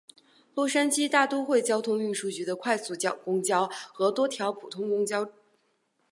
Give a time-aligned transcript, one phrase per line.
[0.55, 5.41] 洛杉矶大都会交通运输局的快速公交和多条普速公交车线路在此汇集。